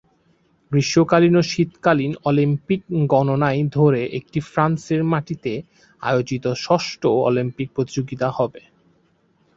গ্রীষ্মকালীন 0.71 1.35
ও 1.37 1.49
শীতকালীন 1.51 2.13
অলিম্পিক 2.29 2.81
গণনায় 3.11 3.61
ধরে 3.77 4.01
এটি 4.17 4.39
ফ্রান্সের 4.49 5.01
মাটিতে 5.11 5.53
আয়োজিত 6.03 6.45
ষষ্ঠ 6.65 7.01
অলিম্পিক 7.27 7.67
প্রতিযোগিতা 7.75 8.27
হবে। 8.37 8.61